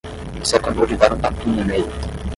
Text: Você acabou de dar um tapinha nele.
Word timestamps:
Você 0.39 0.55
acabou 0.55 0.87
de 0.87 0.97
dar 0.97 1.13
um 1.13 1.19
tapinha 1.19 1.63
nele. 1.63 1.85